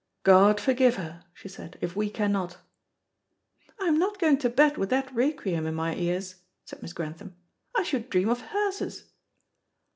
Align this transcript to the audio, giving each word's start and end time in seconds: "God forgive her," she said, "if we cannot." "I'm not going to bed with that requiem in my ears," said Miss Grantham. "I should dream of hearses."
"God 0.23 0.59
forgive 0.59 0.95
her," 0.95 1.23
she 1.31 1.47
said, 1.47 1.77
"if 1.79 1.95
we 1.95 2.09
cannot." 2.09 2.57
"I'm 3.79 3.99
not 3.99 4.17
going 4.17 4.39
to 4.39 4.49
bed 4.49 4.75
with 4.75 4.89
that 4.89 5.13
requiem 5.13 5.67
in 5.67 5.75
my 5.75 5.93
ears," 5.93 6.37
said 6.65 6.81
Miss 6.81 6.91
Grantham. 6.93 7.35
"I 7.75 7.83
should 7.83 8.09
dream 8.09 8.29
of 8.29 8.41
hearses." 8.41 9.11